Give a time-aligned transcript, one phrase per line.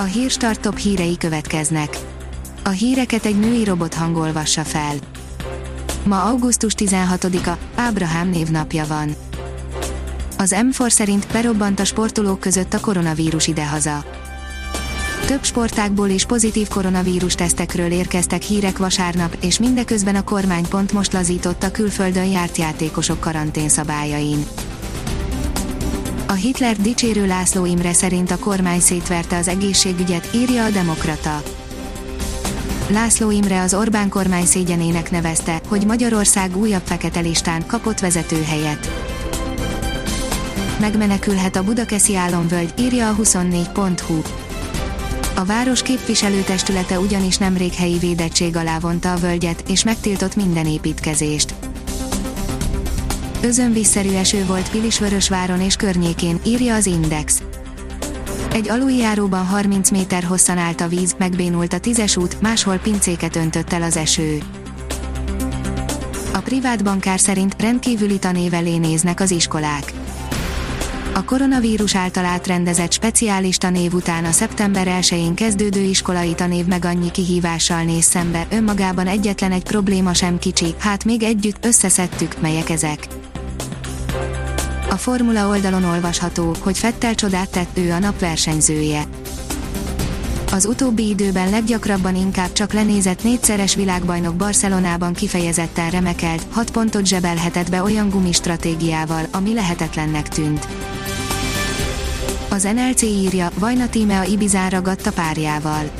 [0.00, 1.98] A hírstart top hírei következnek.
[2.64, 4.94] A híreket egy női robot hangolvassa fel.
[6.04, 9.14] Ma augusztus 16-a, Ábrahám névnapja van.
[10.38, 14.04] Az M4 szerint berobbant a sportolók között a koronavírus idehaza.
[15.26, 21.12] Több sportákból is pozitív koronavírus tesztekről érkeztek hírek vasárnap, és mindeközben a kormány pont most
[21.12, 24.46] lazította külföldön járt játékosok karanténszabályain.
[26.30, 31.42] A Hitler dicsérő László Imre szerint a kormány szétverte az egészségügyet, írja a Demokrata.
[32.88, 38.90] László Imre az Orbán kormány szégyenének nevezte, hogy Magyarország újabb fekete listán kapott vezetőhelyet.
[40.80, 44.20] Megmenekülhet a Budakeszi álomvölgy, írja a 24.hu.
[45.34, 51.54] A város képviselőtestülete ugyanis nemrég helyi védettség alá vonta a völgyet, és megtiltott minden építkezést.
[53.42, 57.42] Özönvízszerű eső volt Pilisvörösváron és környékén, írja az Index.
[58.52, 63.72] Egy aluljáróban 30 méter hosszan állt a víz, megbénult a tízes út, máshol pincéket öntött
[63.72, 64.38] el az eső.
[66.32, 69.92] A privát bankár szerint rendkívüli tanévelé néznek az iskolák.
[71.14, 77.10] A koronavírus által átrendezett speciális tanév után a szeptember 1-én kezdődő iskolai tanév meg annyi
[77.10, 83.17] kihívással néz szembe, önmagában egyetlen egy probléma sem kicsi, hát még együtt összeszedtük, melyek ezek.
[84.90, 89.04] A Formula oldalon olvasható, hogy Fettel csodát tett ő a nap versenyzője.
[90.52, 97.70] Az utóbbi időben leggyakrabban inkább csak lenézett négyszeres világbajnok Barcelonában kifejezetten remekelt, hat pontot zsebelhetett
[97.70, 100.68] be olyan gumistratégiával, ami lehetetlennek tűnt.
[102.48, 105.90] Az NLC írja, Vajna Tíme a Ibizán ragadt a párjával.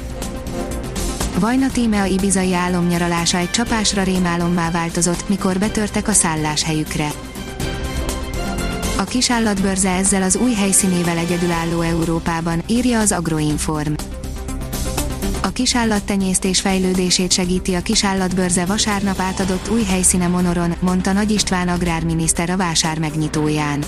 [1.38, 7.08] Vajna Tíme a ibizai álomnyaralása egy csapásra rémálommá változott, mikor betörtek a szálláshelyükre.
[8.98, 13.92] A kisállatbörze ezzel az új helyszínével egyedülálló Európában, írja az Agroinform.
[15.42, 22.50] A kisállattenyésztés fejlődését segíti a kisállatbörze vasárnap átadott új helyszíne Monoron, mondta Nagy István agrárminiszter
[22.50, 23.84] a vásár megnyitóján.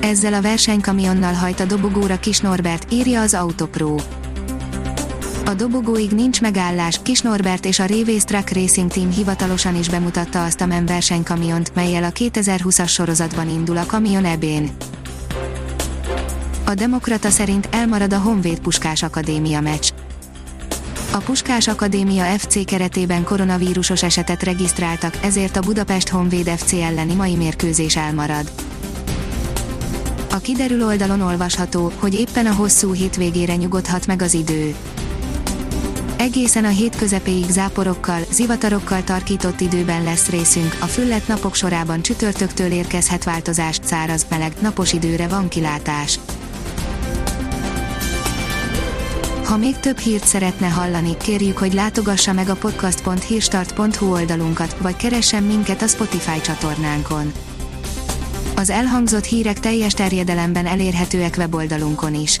[0.00, 3.96] Ezzel a versenykamionnal hajt a dobogóra Kis Norbert, írja az Autopro.
[5.46, 10.44] A dobogóig nincs megállás, Kis Norbert és a Révész Truck Racing Team hivatalosan is bemutatta
[10.44, 14.70] azt a MEM versenykamiont, melyel a 2020-as sorozatban indul a kamion ebén.
[16.64, 19.90] A Demokrata szerint elmarad a Honvéd Puskás Akadémia meccs.
[21.12, 27.34] A Puskás Akadémia FC keretében koronavírusos esetet regisztráltak, ezért a Budapest Honvéd FC elleni mai
[27.34, 28.50] mérkőzés elmarad.
[30.30, 34.74] A kiderül oldalon olvasható, hogy éppen a hosszú hétvégére nyugodhat meg az idő.
[36.24, 42.70] Egészen a hét közepéig záporokkal, zivatarokkal tarkított időben lesz részünk, a füllet napok sorában csütörtöktől
[42.70, 46.18] érkezhet változás, száraz, meleg, napos időre van kilátás.
[49.44, 55.42] Ha még több hírt szeretne hallani, kérjük, hogy látogassa meg a podcast.hírstart.hu oldalunkat, vagy keressen
[55.42, 57.32] minket a Spotify csatornánkon.
[58.56, 62.40] Az elhangzott hírek teljes terjedelemben elérhetőek weboldalunkon is.